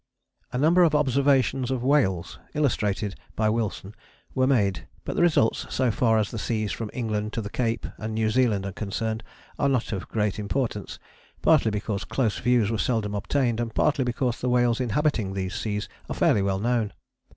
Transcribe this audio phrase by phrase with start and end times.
[0.51, 3.93] A number of observations of whales, illustrated by Wilson,
[4.33, 7.85] were made, but the results so far as the seas from England to the Cape
[7.99, 9.21] and New Zealand are concerned,
[9.59, 10.97] are not of great importance,
[11.43, 15.87] partly because close views were seldom obtained, and partly because the whales inhabiting these seas
[16.09, 16.93] are fairly well known.